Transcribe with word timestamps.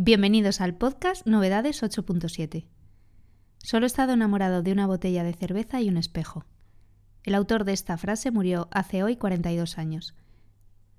Bienvenidos 0.00 0.60
al 0.60 0.76
podcast 0.76 1.26
Novedades 1.26 1.82
8.7. 1.82 2.68
Solo 3.56 3.84
he 3.84 3.88
estado 3.88 4.12
enamorado 4.12 4.62
de 4.62 4.70
una 4.70 4.86
botella 4.86 5.24
de 5.24 5.32
cerveza 5.32 5.80
y 5.80 5.88
un 5.88 5.96
espejo. 5.96 6.44
El 7.24 7.34
autor 7.34 7.64
de 7.64 7.72
esta 7.72 7.98
frase 7.98 8.30
murió 8.30 8.68
hace 8.70 9.02
hoy 9.02 9.16
42 9.16 9.76
años. 9.76 10.14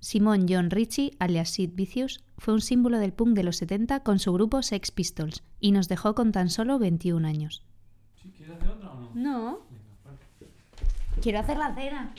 Simon 0.02 0.48
John 0.50 0.70
Ritchie, 0.70 1.16
alias 1.18 1.50
Sid 1.52 1.76
Vicious, 1.76 2.26
fue 2.38 2.54
un 2.54 2.60
símbolo 2.60 3.00
del 3.00 3.14
punk 3.14 3.36
de 3.36 3.44
los 3.44 3.56
70 3.56 4.02
con 4.02 4.20
su 4.20 4.34
grupo 4.34 4.62
Sex 4.62 4.92
Pistols 4.92 5.44
y 5.62 5.72
nos 5.72 5.88
dejó 5.88 6.14
con 6.14 6.34
tan 6.34 6.50
solo 6.50 6.78
21 6.78 7.26
años. 7.26 7.64
¿Quieres 8.22 8.50
hacer 8.50 8.68
otra 8.68 8.92
o 8.92 9.00
no? 9.00 9.12
No. 9.14 9.60
Quiero 11.22 11.40
hacer 11.40 11.58
la 11.58 11.74
cena. 11.74 12.14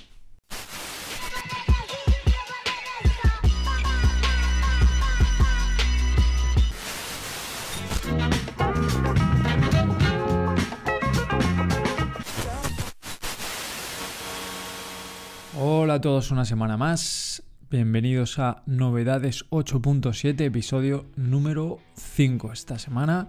Hola 15.62 15.95
a 15.96 16.00
todos 16.00 16.30
una 16.30 16.46
semana 16.46 16.78
más. 16.78 17.42
Bienvenidos 17.70 18.38
a 18.38 18.62
Novedades 18.64 19.45
8.7, 19.50 20.41
episodio 20.41 21.05
número 21.16 21.80
5 21.96 22.50
esta 22.50 22.78
semana. 22.78 23.28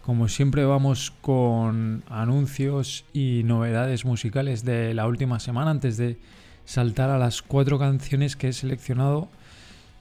Como 0.00 0.28
siempre 0.28 0.64
vamos 0.64 1.10
con 1.20 2.04
anuncios 2.08 3.04
y 3.12 3.42
novedades 3.44 4.06
musicales 4.06 4.64
de 4.64 4.94
la 4.94 5.06
última 5.06 5.40
semana 5.40 5.70
antes 5.70 5.98
de 5.98 6.16
saltar 6.64 7.10
a 7.10 7.18
las 7.18 7.42
cuatro 7.42 7.78
canciones 7.78 8.34
que 8.34 8.48
he 8.48 8.52
seleccionado 8.54 9.28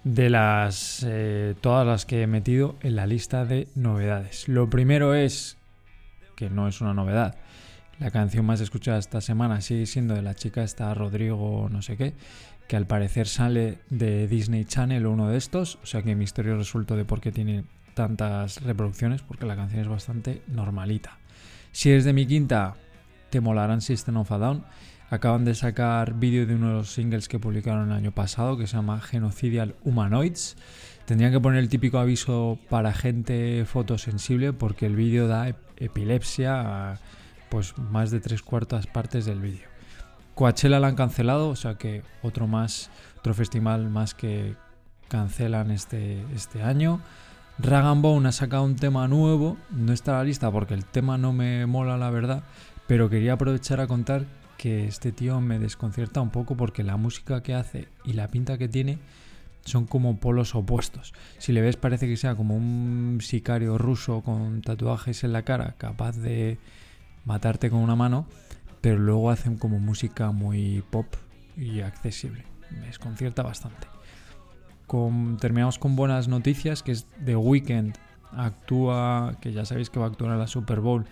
de 0.06 0.30
las 0.30 1.06
eh, 1.06 1.54
todas 1.60 1.86
las 1.86 2.06
que 2.06 2.22
he 2.22 2.28
metido 2.28 2.78
en 2.80 2.96
la 2.96 3.08
lista 3.08 3.44
de 3.44 3.68
novedades. 3.76 4.48
Lo 4.48 4.70
primero 4.70 5.16
es 5.16 5.58
que 6.38 6.50
no 6.50 6.70
es 6.70 6.80
una 6.80 6.94
novedad. 6.94 7.36
La 8.00 8.12
canción 8.12 8.46
más 8.46 8.62
escuchada 8.62 9.00
esta 9.00 9.22
semana 9.22 9.60
sigue 9.62 9.88
siendo 9.88 10.14
de 10.14 10.22
la 10.22 10.36
chica 10.36 10.64
esta 10.64 10.94
Rodrigo 10.94 11.68
no 11.72 11.82
sé 11.82 11.98
qué, 11.98 12.14
que 12.68 12.76
al 12.76 12.86
parecer 12.86 13.28
sale 13.28 13.80
de 13.90 14.28
Disney 14.28 14.66
Channel 14.66 15.06
o 15.08 15.12
uno 15.12 15.30
de 15.30 15.38
estos, 15.38 15.80
o 15.82 15.86
sea 15.88 16.04
que 16.04 16.16
misterio 16.16 16.58
resuelto 16.58 16.96
de 16.96 17.06
por 17.06 17.22
qué 17.22 17.32
tiene 17.32 17.64
tantas 17.96 18.62
reproducciones, 18.62 19.24
porque 19.24 19.48
la 19.48 19.56
canción 19.56 19.82
es 19.82 19.88
bastante 19.88 20.44
normalita. 20.48 21.18
Si 21.72 21.90
eres 21.90 22.06
de 22.06 22.14
mi 22.14 22.28
quinta, 22.28 22.76
te 23.32 23.42
molarán 23.42 23.82
System 23.82 24.18
of 24.18 24.32
a 24.32 24.38
Down. 24.38 24.64
Acaban 25.10 25.46
de 25.46 25.56
sacar 25.56 26.14
vídeo 26.14 26.46
de 26.46 26.56
uno 26.56 26.68
de 26.68 26.74
los 26.74 26.92
singles 26.92 27.28
que 27.28 27.40
publicaron 27.40 27.90
el 27.90 27.98
año 27.98 28.12
pasado, 28.12 28.58
que 28.58 28.68
se 28.68 28.76
llama 28.76 29.02
Genocidial 29.02 29.76
Humanoids. 29.84 30.58
Tendrían 31.06 31.32
que 31.32 31.40
poner 31.40 31.60
el 31.60 31.70
típico 31.70 31.98
aviso 31.98 32.60
para 32.70 32.94
gente 32.94 33.66
fotosensible, 33.66 34.54
porque 34.54 34.86
el 34.86 34.96
vídeo 34.96 35.28
da 35.28 35.56
epilepsia 35.78 36.92
a 36.92 37.00
pues 37.50 37.78
más 37.78 38.12
de 38.12 38.20
tres 38.20 38.42
cuartas 38.42 38.88
partes 38.88 39.26
del 39.26 39.40
vídeo. 39.40 39.68
Coachella 40.36 40.80
la 40.80 40.88
han 40.88 40.96
cancelado, 40.96 41.50
o 41.50 41.56
sea 41.56 41.76
que 41.76 42.04
otro 42.22 42.48
más, 42.48 42.92
otro 43.18 43.34
festival 43.34 43.90
más 43.90 44.14
que 44.14 44.56
cancelan 45.08 45.72
este, 45.72 46.24
este 46.36 46.62
año. 46.62 47.02
Rag 47.60 47.98
Bone 47.98 48.30
ha 48.30 48.32
sacado 48.32 48.64
un 48.64 48.76
tema 48.76 49.08
nuevo, 49.08 49.58
no 49.72 49.92
está 49.92 50.14
la 50.14 50.24
lista 50.24 50.52
porque 50.52 50.76
el 50.76 50.86
tema 50.86 51.18
no 51.18 51.34
me 51.34 51.66
mola 51.66 51.98
la 51.98 52.12
verdad, 52.12 52.44
pero 52.86 53.10
quería 53.10 53.34
aprovechar 53.34 53.82
a 53.82 53.88
contar 53.88 54.26
que 54.58 54.88
este 54.88 55.12
tío 55.12 55.42
me 55.42 55.58
desconcierta 55.58 56.22
un 56.22 56.30
poco 56.30 56.56
porque 56.56 56.84
la 56.84 56.98
música 56.98 57.42
que 57.42 57.56
hace 57.56 57.88
y 58.04 58.14
la 58.14 58.30
pinta 58.30 58.58
que 58.58 58.68
tiene 58.68 59.00
son 59.66 59.86
como 59.86 60.18
polos 60.20 60.56
opuestos. 60.56 61.14
Si 61.40 61.52
le 61.52 61.62
ves 61.62 61.78
parece 61.78 62.08
que 62.08 62.18
sea 62.18 62.36
como 62.36 62.56
un 62.56 63.20
sicario 63.22 63.78
ruso 63.78 64.22
con 64.22 64.62
tatuajes 64.62 65.24
en 65.24 65.34
la 65.34 65.44
cara, 65.44 65.76
capaz 65.78 66.16
de 66.18 66.58
matarte 67.28 67.70
con 67.70 67.80
una 67.80 67.96
mano, 67.96 68.26
pero 68.82 68.98
luego 68.98 69.30
hacen 69.30 69.58
como 69.58 69.80
música 69.80 70.32
muy 70.32 70.84
pop 70.90 71.06
y 71.58 71.82
accesible. 71.82 72.46
Me 72.72 72.88
desconcierta 72.88 73.44
bastante. 73.44 73.88
terminamos 75.40 75.78
con 75.78 75.96
buenas 75.96 76.28
noticias, 76.28 76.82
que 76.82 76.94
es 76.94 77.06
The 77.24 77.36
Weeknd 77.36 77.96
actúa, 78.36 79.38
que 79.42 79.52
ya 79.52 79.66
sabéis 79.66 79.90
que 79.90 80.00
va 80.00 80.06
a 80.06 80.10
actuar 80.10 80.32
en 80.32 80.40
la 80.40 80.48
Super 80.48 80.80
Bowl 80.80 81.06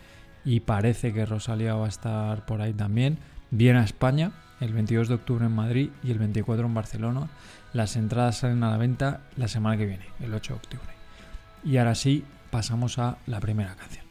y 0.44 0.62
parece 0.62 1.14
que 1.14 1.26
Rosalía 1.26 1.76
va 1.76 1.86
a 1.86 1.90
estar 1.90 2.46
por 2.46 2.62
ahí 2.62 2.74
también. 2.74 3.18
Viene 3.52 3.80
a 3.80 3.84
España 3.84 4.32
el 4.62 4.74
22 4.74 5.10
de 5.10 5.16
octubre 5.16 5.46
en 5.46 5.52
Madrid 5.52 5.90
y 6.04 6.12
el 6.12 6.20
24 6.20 6.66
en 6.66 6.74
Barcelona. 6.74 7.30
Las 7.74 7.96
entradas 7.96 8.38
salen 8.38 8.64
a 8.64 8.72
la 8.72 8.78
venta 8.78 9.22
la 9.36 9.48
semana 9.48 9.78
que 9.78 9.86
viene, 9.86 10.06
el 10.22 10.34
8 10.34 10.54
de 10.54 10.58
octubre. 10.58 10.94
Y 11.64 11.78
ahora 11.78 11.96
sí, 11.96 12.24
pasamos 12.52 13.00
a 13.00 13.18
la 13.26 13.40
primera 13.40 13.76
canción. 13.76 14.05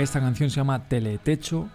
Esta 0.00 0.20
canción 0.20 0.48
se 0.48 0.56
llama 0.56 0.88
Teletecho, 0.88 1.68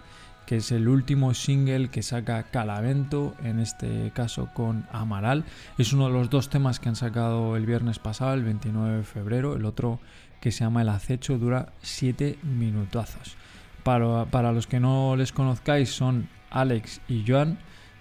que 0.48 0.56
es 0.56 0.72
el 0.72 0.88
último 0.88 1.36
single 1.36 1.90
que 1.90 2.02
saca 2.02 2.42
Calavento, 2.42 3.36
en 3.44 3.60
este 3.60 4.12
caso 4.16 4.50
con 4.52 4.88
Amaral. 4.92 5.44
Es 5.78 5.94
uno 5.94 6.08
de 6.08 6.14
los 6.14 6.32
dos 6.32 6.50
temas 6.50 6.80
que 6.80 6.90
han 6.90 6.96
sacado 6.96 7.56
el 7.56 7.68
viernes 7.68 8.00
pasado, 8.00 8.34
el 8.34 8.44
29 8.44 8.98
de 8.98 9.04
febrero. 9.04 9.56
El 9.56 9.64
otro, 9.64 10.00
que 10.42 10.52
se 10.52 10.64
llama 10.64 10.82
El 10.82 10.90
Acecho, 10.90 11.38
dura 11.38 11.74
7 11.84 12.40
minutazos. 12.42 13.38
Para, 13.84 14.52
los 14.52 14.66
que 14.66 14.80
no 14.80 15.16
les 15.16 15.32
conozcáis, 15.32 15.92
son 15.92 16.28
Alex 16.50 17.02
y 17.08 17.26
Joan 17.28 17.60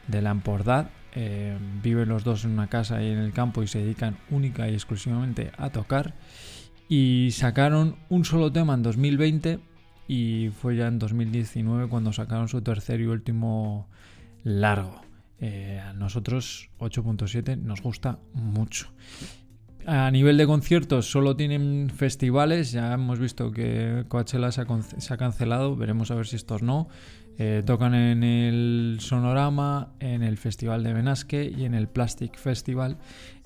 de 0.09 0.23
la 0.23 0.35
eh, 1.13 1.59
viven 1.83 2.09
los 2.09 2.25
dos 2.25 2.47
en 2.47 2.53
una 2.53 2.69
casa 2.69 3.03
y 3.03 3.11
en 3.11 3.19
el 3.19 3.35
campo 3.35 3.63
y 3.63 3.67
se 3.67 3.81
dedican 3.81 4.17
única 4.31 4.71
y 4.71 4.73
exclusivamente 4.73 5.53
a 5.59 5.69
tocar. 5.69 6.15
Y 6.89 7.29
sacaron 7.33 7.97
un 8.09 8.25
solo 8.25 8.51
tema 8.51 8.73
en 8.73 8.83
2020 8.83 9.74
y 10.07 10.51
fue 10.61 10.77
ya 10.77 10.87
en 10.87 10.99
2019 10.99 11.89
cuando 11.89 12.13
sacaron 12.13 12.49
su 12.49 12.63
tercer 12.63 13.01
y 13.01 13.07
último 13.07 13.89
largo. 14.43 15.01
Eh, 15.41 15.81
a 15.85 15.93
nosotros 15.93 16.71
8.7 16.79 17.59
nos 17.59 17.83
gusta 17.83 18.19
mucho. 18.33 18.89
A 19.87 20.11
nivel 20.11 20.39
de 20.39 20.47
conciertos 20.47 21.11
solo 21.11 21.37
tienen 21.37 21.91
festivales, 21.95 22.73
ya 22.73 22.95
hemos 22.95 23.19
visto 23.19 23.51
que 23.51 24.05
Coachella 24.09 24.51
se 24.51 24.63
ha, 24.63 25.17
cancelado, 25.19 25.77
veremos 25.77 26.11
a 26.11 26.15
ver 26.15 26.27
si 26.27 26.37
estos 26.37 26.63
no. 26.63 26.89
Eh, 27.37 27.63
tocan 27.67 27.95
en 27.95 28.23
el 28.23 28.99
Sonorama, 29.01 29.93
en 30.01 30.23
el 30.23 30.39
Festival 30.39 30.85
de 30.85 30.95
Benasque 30.95 31.53
y 31.55 31.65
en 31.65 31.75
el 31.75 31.89
Plastic 31.89 32.39
Festival 32.39 32.97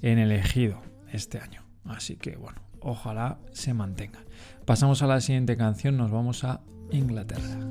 en 0.03 0.19
el 0.19 0.31
Ejido 0.31 0.81
este 1.11 1.39
año. 1.39 1.65
Así 1.85 2.17
que 2.17 2.37
bueno, 2.37 2.61
ojalá 2.81 3.39
se 3.53 3.75
mantengan. 3.75 4.25
Pasamos 4.65 5.03
a 5.03 5.07
la 5.07 5.21
siguiente 5.21 5.57
canción, 5.57 5.97
nos 5.97 6.11
vamos 6.11 6.45
a 6.45 6.61
Inglaterra. 6.91 7.69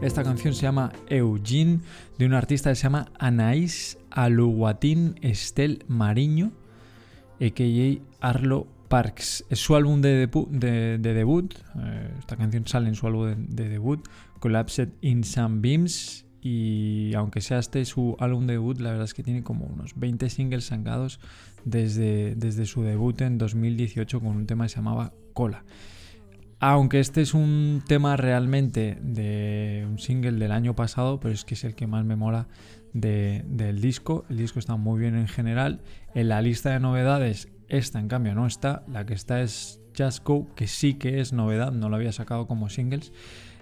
Esta 0.00 0.22
canción 0.22 0.54
se 0.54 0.62
llama 0.62 0.92
Eugene, 1.08 1.80
de 2.18 2.26
un 2.26 2.32
artista 2.32 2.70
que 2.70 2.76
se 2.76 2.84
llama 2.84 3.10
Anaís 3.18 3.98
Aluguatín 4.10 5.18
Estel 5.22 5.84
Mariño, 5.88 6.52
a.k.a. 7.40 8.26
Arlo 8.26 8.68
Parks. 8.88 9.44
Es 9.50 9.58
su 9.58 9.74
álbum 9.74 10.00
de, 10.00 10.28
debut. 11.00 11.54
Eh, 11.80 12.10
esta 12.18 12.36
canción 12.36 12.66
sale 12.66 12.88
en 12.88 12.94
su 12.94 13.06
álbum 13.06 13.46
de, 13.48 13.68
debut, 13.68 14.06
Collapsed 14.38 14.90
in 15.00 15.24
Some 15.24 15.60
Beams. 15.60 16.24
Y 16.40 17.12
aunque 17.14 17.40
sea 17.40 17.58
este 17.58 17.84
su 17.84 18.16
álbum 18.20 18.46
de 18.46 18.54
debut, 18.54 18.78
la 18.78 18.90
verdad 18.90 19.04
es 19.04 19.14
que 19.14 19.24
tiene 19.24 19.42
como 19.42 19.66
unos 19.66 19.98
20 19.98 20.30
singles 20.30 20.66
sacados 20.66 21.18
desde, 21.64 22.36
desde 22.36 22.64
su 22.66 22.82
debut 22.82 23.20
en 23.20 23.38
2018 23.38 24.20
con 24.20 24.28
un 24.28 24.46
tema 24.46 24.64
que 24.64 24.68
se 24.70 24.76
llamaba 24.76 25.12
Cola. 25.34 25.64
Aunque 26.60 26.98
este 26.98 27.20
es 27.20 27.34
un 27.34 27.82
tema 27.86 28.16
realmente 28.16 28.98
de 29.00 29.86
un 29.88 29.98
single 29.98 30.32
del 30.32 30.50
año 30.50 30.74
pasado, 30.74 31.20
pero 31.20 31.32
es 31.32 31.44
que 31.44 31.54
es 31.54 31.62
el 31.64 31.76
que 31.76 31.86
más 31.86 32.04
me 32.04 32.16
mola 32.16 32.48
del 32.92 33.80
disco. 33.80 34.24
El 34.28 34.38
disco 34.38 34.58
está 34.58 34.76
muy 34.76 34.98
bien 34.98 35.16
en 35.16 35.28
general. 35.28 35.80
En 36.14 36.28
la 36.28 36.42
lista 36.42 36.70
de 36.70 36.80
novedades, 36.80 37.48
esta 37.68 38.00
en 38.00 38.08
cambio 38.08 38.34
no 38.34 38.46
está. 38.46 38.82
La 38.88 39.06
que 39.06 39.14
está 39.14 39.40
es 39.40 39.80
Just 39.96 40.24
Go, 40.24 40.52
que 40.56 40.66
sí 40.66 40.94
que 40.94 41.20
es 41.20 41.32
novedad, 41.32 41.70
no 41.70 41.88
lo 41.88 41.96
había 41.96 42.12
sacado 42.12 42.48
como 42.48 42.68
singles 42.68 43.12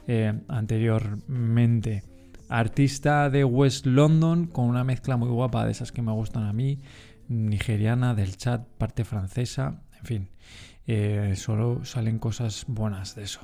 eh, 0.06 0.32
anteriormente. 0.48 2.02
Artista 2.48 3.28
de 3.28 3.44
West 3.44 3.84
London 3.84 4.46
con 4.46 4.66
una 4.66 4.84
mezcla 4.84 5.16
muy 5.16 5.28
guapa 5.28 5.66
de 5.66 5.72
esas 5.72 5.92
que 5.92 6.00
me 6.00 6.12
gustan 6.12 6.44
a 6.44 6.52
mí. 6.52 6.78
Nigeriana, 7.28 8.14
del 8.14 8.36
chat, 8.36 8.66
parte 8.78 9.04
francesa, 9.04 9.82
en 9.98 10.04
fin. 10.04 10.28
Eh, 10.86 11.34
solo 11.36 11.84
salen 11.84 12.18
cosas 12.18 12.64
buenas 12.68 13.14
de 13.14 13.24
eso. 13.24 13.40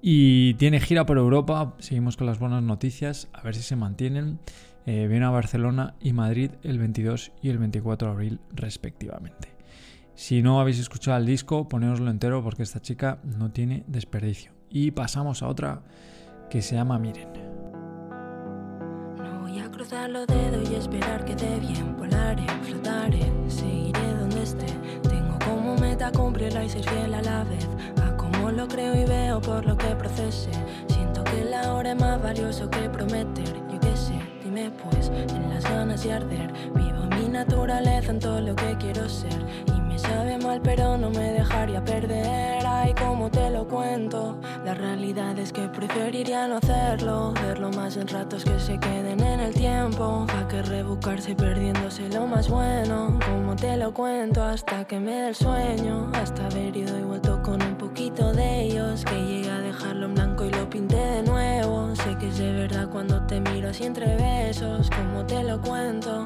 Y 0.00 0.54
tiene 0.54 0.80
gira 0.80 1.06
por 1.06 1.18
Europa, 1.18 1.74
seguimos 1.78 2.16
con 2.16 2.26
las 2.26 2.38
buenas 2.38 2.62
noticias, 2.62 3.28
a 3.32 3.42
ver 3.42 3.54
si 3.54 3.62
se 3.62 3.76
mantienen. 3.76 4.38
Eh, 4.86 5.06
viene 5.08 5.26
a 5.26 5.30
Barcelona 5.30 5.94
y 6.00 6.12
Madrid 6.12 6.52
el 6.62 6.78
22 6.78 7.32
y 7.42 7.50
el 7.50 7.58
24 7.58 8.08
de 8.08 8.14
abril 8.14 8.40
respectivamente. 8.52 9.58
Si 10.14 10.40
no 10.42 10.60
habéis 10.60 10.78
escuchado 10.78 11.18
el 11.18 11.26
disco, 11.26 11.68
ponéoslo 11.68 12.10
entero 12.10 12.42
porque 12.42 12.62
esta 12.62 12.80
chica 12.80 13.20
no 13.22 13.50
tiene 13.50 13.84
desperdicio. 13.86 14.52
Y 14.70 14.92
pasamos 14.92 15.42
a 15.42 15.48
otra 15.48 15.82
que 16.48 16.62
se 16.62 16.76
llama 16.76 16.98
Miren. 16.98 17.28
No 19.16 19.40
voy 19.42 19.58
a 19.58 19.70
cruzar 19.70 20.10
los 20.10 20.26
dedos 20.26 20.70
y 20.70 20.74
esperar 20.76 21.24
que 21.24 21.34
dé 21.34 21.60
bien, 21.60 21.96
volaré, 21.96 22.46
flotaré, 22.62 23.32
seguiré 23.48 24.14
donde 24.14 24.42
esté 24.42 24.66
meta 25.98 26.12
cumplirla 26.12 26.64
y 26.64 26.68
ser 26.68 26.88
fiel 26.88 27.12
a 27.12 27.22
la 27.22 27.42
vez. 27.42 27.66
A 28.04 28.16
como 28.16 28.52
lo 28.52 28.68
creo 28.68 28.94
y 28.94 29.04
veo 29.04 29.40
por 29.40 29.66
lo 29.66 29.76
que 29.76 29.88
procese. 29.96 30.50
Siento 30.86 31.24
que 31.24 31.44
la 31.44 31.74
hora 31.74 31.90
es 31.90 32.00
más 32.00 32.22
valioso 32.22 32.70
que 32.70 32.88
prometer. 32.88 33.67
Pues, 34.82 35.08
en 35.08 35.50
las 35.50 35.64
ganas 35.64 36.04
y 36.04 36.10
arder. 36.10 36.52
Vivo 36.74 37.04
mi 37.16 37.28
naturaleza 37.28 38.10
en 38.10 38.18
todo 38.18 38.40
lo 38.40 38.54
que 38.56 38.76
quiero 38.78 39.08
ser. 39.08 39.40
Y 39.66 39.80
me 39.80 39.98
sabe 39.98 40.38
mal, 40.38 40.60
pero 40.62 40.96
no 40.96 41.10
me 41.10 41.32
dejaría 41.32 41.84
perder. 41.84 42.64
Ay, 42.66 42.92
como 42.94 43.30
te 43.30 43.50
lo 43.50 43.66
cuento. 43.66 44.38
La 44.64 44.74
realidad 44.74 45.38
es 45.38 45.52
que 45.52 45.68
preferiría 45.68 46.48
no 46.48 46.56
hacerlo. 46.56 47.32
Verlo 47.42 47.70
más 47.70 47.96
en 47.96 48.08
ratos 48.08 48.44
que 48.44 48.58
se 48.58 48.78
queden 48.78 49.20
en 49.20 49.40
el 49.40 49.54
tiempo. 49.54 50.26
Pa' 50.26 50.48
que 50.48 50.62
rebucarse 50.62 51.34
perdiéndose 51.34 52.08
lo 52.08 52.26
más 52.26 52.48
bueno. 52.48 53.18
Como 53.24 53.54
te 53.56 53.76
lo 53.76 53.92
cuento 53.92 54.42
hasta 54.42 54.84
que 54.84 54.98
me 54.98 55.12
dé 55.12 55.28
el 55.28 55.34
sueño. 55.34 56.10
Hasta 56.14 56.46
haber 56.46 56.76
ido 56.76 56.98
y 56.98 57.02
vuelto 57.02 57.40
con 57.42 57.62
un 57.62 57.76
poquito 57.76 58.32
de 58.32 58.62
ellos. 58.62 59.04
Que 59.04 59.37
cuando 63.68 63.78
te 63.78 63.84
miro 63.84 63.84
así 63.84 63.84
entre 63.84 64.16
besos. 64.16 64.90
Como 64.90 65.26
te 65.26 65.42
lo 65.42 65.60
cuento. 65.60 66.24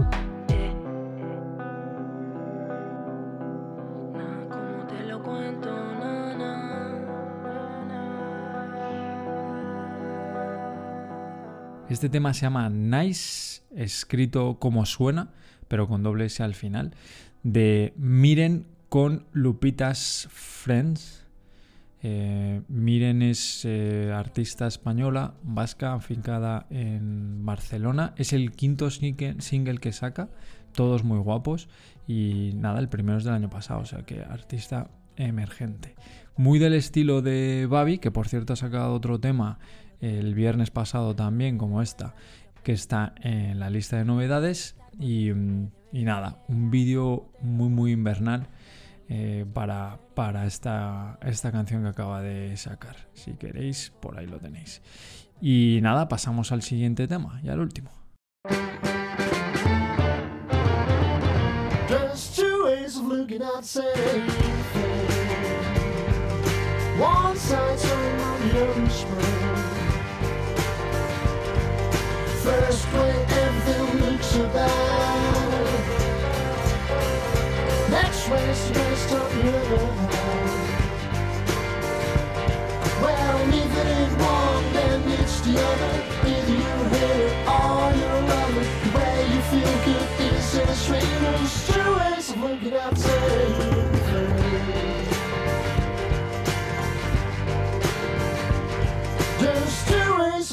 Este 11.89 12.09
tema 12.09 12.33
se 12.33 12.43
llama 12.43 12.71
Nice, 12.71 13.63
escrito 13.77 14.57
como 14.59 14.87
suena, 14.87 15.29
pero 15.69 15.87
con 15.87 16.03
doble 16.03 16.25
S 16.25 16.43
al 16.43 16.55
final, 16.55 16.95
de 17.43 17.93
Miren 17.99 18.65
con 18.89 19.27
Lupitas 19.33 20.27
Friends. 20.31 21.22
Eh, 22.03 22.63
Miren 22.69 23.23
es 23.23 23.65
eh, 23.65 24.13
artista 24.13 24.67
española, 24.67 25.35
vasca, 25.43 25.95
afincada 25.95 26.67
en 26.71 27.47
Barcelona. 27.47 28.13
Es 28.17 28.33
el 28.33 28.53
quinto 28.53 28.91
single 28.91 29.79
que 29.79 29.93
saca, 29.93 30.29
todos 30.73 31.05
muy 31.05 31.19
guapos. 31.19 31.69
Y 32.09 32.53
nada, 32.55 32.81
el 32.81 32.89
primero 32.89 33.19
es 33.19 33.25
del 33.25 33.35
año 33.35 33.51
pasado, 33.51 33.81
o 33.81 33.85
sea 33.87 34.03
que 34.03 34.21
artista 34.23 34.91
emergente. 35.17 35.95
Muy 36.37 36.59
del 36.59 36.75
estilo 36.75 37.23
de 37.23 37.67
Babi, 37.71 37.99
que 37.99 38.11
por 38.11 38.27
cierto 38.27 38.55
ha 38.55 38.57
sacado 38.57 38.95
otro 38.95 39.21
tema 39.21 39.59
el 40.01 40.35
viernes 40.35 40.73
pasado 40.73 41.15
también, 41.15 41.59
como 41.59 41.81
esta, 41.81 42.17
que 42.65 42.73
está 42.73 43.15
en 43.23 43.61
la 43.61 43.71
lista 43.71 43.99
de 43.99 44.05
novedades. 44.05 44.77
Y, 44.99 45.31
mm, 45.31 45.71
nada, 45.93 46.43
un 46.49 46.71
vídeo 46.73 47.31
muy, 47.41 47.69
muy 47.69 47.93
invernal 47.93 48.49
eh, 49.15 49.45
para, 49.53 49.99
para 50.15 50.47
esta, 50.47 51.19
esta 51.21 51.53
canción 51.53 51.83
que 51.83 51.91
acaba 51.91 52.23
de 52.23 52.57
sacar. 52.57 52.97
Si 53.13 53.35
queréis, 53.35 53.93
por 54.01 54.19
ahí 54.19 54.27
lo 54.27 54.39
tenéis. 54.39 54.81
Y 55.39 55.81
nada, 55.83 56.09
pasamos 56.09 56.51
al 56.51 56.63
siguiente 56.63 57.07
tema 57.07 57.39
y 57.45 57.51
al 57.51 57.61
último. 57.61 57.91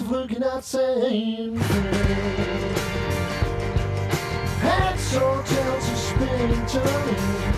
Looking 0.09 0.43
at 0.43 0.63
same 0.63 1.55
Heads 4.59 5.15
or 5.15 5.43
tails 5.43 5.89
are 5.89 5.95
spinning, 5.95 6.65
turning. 6.67 7.48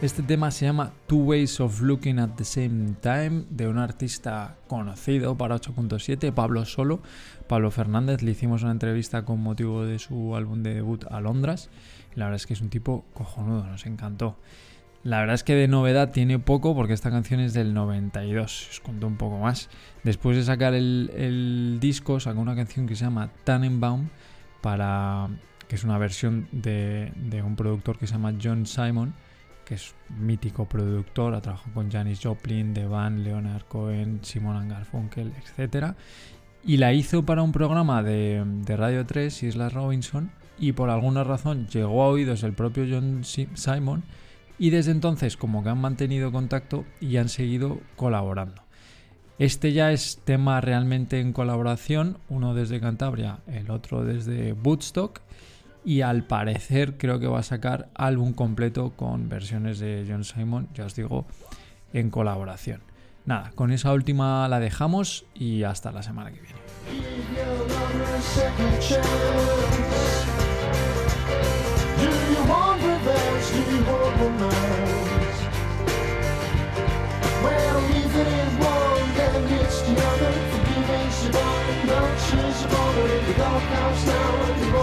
Este 0.00 0.22
tema 0.22 0.52
se 0.52 0.64
llama 0.64 0.92
Two 1.06 1.24
Ways 1.24 1.58
of 1.60 1.80
Looking 1.80 2.20
at 2.20 2.30
the 2.36 2.44
Same 2.44 2.94
Time 3.00 3.44
de 3.50 3.66
un 3.66 3.78
artista 3.78 4.56
conocido 4.68 5.36
para 5.36 5.56
8.7, 5.56 6.32
Pablo 6.32 6.64
Solo. 6.64 7.00
Pablo 7.48 7.72
Fernández, 7.72 8.22
le 8.22 8.30
hicimos 8.30 8.62
una 8.62 8.70
entrevista 8.70 9.24
con 9.24 9.40
motivo 9.42 9.84
de 9.84 9.98
su 9.98 10.36
álbum 10.36 10.62
de 10.62 10.74
debut 10.74 11.04
Alondras. 11.10 11.68
Y 12.14 12.18
la 12.20 12.26
verdad 12.26 12.36
es 12.36 12.46
que 12.46 12.54
es 12.54 12.60
un 12.60 12.70
tipo 12.70 13.04
cojonudo, 13.12 13.64
nos 13.64 13.86
encantó. 13.86 14.36
La 15.04 15.20
verdad 15.20 15.34
es 15.34 15.44
que 15.44 15.54
de 15.54 15.68
novedad 15.68 16.10
tiene 16.10 16.38
poco 16.38 16.74
porque 16.74 16.92
esta 16.92 17.10
canción 17.10 17.40
es 17.40 17.54
del 17.54 17.72
92, 17.72 18.68
os 18.70 18.80
cuento 18.80 19.06
un 19.06 19.16
poco 19.16 19.38
más. 19.38 19.68
Después 20.02 20.36
de 20.36 20.42
sacar 20.42 20.74
el, 20.74 21.78
disco, 21.80 22.20
sacó 22.20 22.40
una 22.40 22.56
canción 22.56 22.86
que 22.86 22.96
se 22.96 23.04
llama 23.04 23.30
Tannenbaum, 23.44 24.08
para, 24.60 25.28
que 25.68 25.76
es 25.76 25.84
una 25.84 25.98
versión 25.98 26.48
de, 26.50 27.12
de 27.14 27.42
un 27.42 27.56
productor 27.56 27.96
que 27.98 28.06
se 28.06 28.14
llama 28.14 28.34
John 28.42 28.66
Simon 28.66 29.14
que 29.68 29.74
es 29.74 29.94
mítico 30.18 30.64
productor, 30.64 31.34
ha 31.34 31.42
trabajado 31.42 31.74
con 31.74 31.90
Janis 31.90 32.20
Joplin, 32.22 32.72
The 32.72 32.86
Van, 32.86 33.22
Leonard 33.22 33.64
Cohen, 33.64 34.20
Simon 34.22 34.66
Garfunkel, 34.66 35.30
etc. 35.36 35.92
Y 36.64 36.78
la 36.78 36.94
hizo 36.94 37.26
para 37.26 37.42
un 37.42 37.52
programa 37.52 38.02
de, 38.02 38.42
Radio 38.66 39.04
3, 39.04 39.42
Isla 39.42 39.68
Robinson, 39.68 40.30
y 40.58 40.72
por 40.72 40.88
alguna 40.88 41.22
razón 41.22 41.66
llegó 41.66 42.02
a 42.02 42.08
oídos 42.08 42.44
el 42.44 42.54
propio 42.54 42.86
John 42.88 43.24
Simon, 43.24 44.04
y 44.58 44.70
desde 44.70 44.90
entonces 44.90 45.36
como 45.36 45.62
que 45.62 45.70
han 45.70 45.80
mantenido 45.80 46.32
contacto 46.32 46.84
y 47.00 47.16
han 47.16 47.28
seguido 47.28 47.80
colaborando. 47.96 48.62
Este 49.38 49.72
ya 49.72 49.92
es 49.92 50.20
tema 50.24 50.60
realmente 50.60 51.20
en 51.20 51.32
colaboración, 51.32 52.18
uno 52.28 52.54
desde 52.54 52.80
Cantabria, 52.80 53.38
el 53.46 53.70
otro 53.70 54.04
desde 54.04 54.52
Woodstock, 54.52 55.20
y 55.84 56.00
al 56.00 56.24
parecer 56.24 56.98
creo 56.98 57.20
que 57.20 57.28
va 57.28 57.38
a 57.38 57.44
sacar 57.44 57.88
álbum 57.94 58.32
completo 58.32 58.94
con 58.96 59.28
versiones 59.28 59.78
de 59.78 60.04
John 60.08 60.24
Simon, 60.24 60.68
ya 60.74 60.86
os 60.86 60.96
digo, 60.96 61.24
en 61.92 62.10
colaboración. 62.10 62.80
Nada, 63.26 63.52
con 63.54 63.70
esa 63.70 63.92
última 63.92 64.48
la 64.48 64.58
dejamos 64.58 65.24
y 65.34 65.62
hasta 65.62 65.92
la 65.92 66.02
semana 66.02 66.32
que 66.32 66.40
viene. 66.40 66.58
born 82.70 83.10
in 83.10 83.26
the 83.26 83.34
doghouse 83.34 84.06
now 84.06 84.77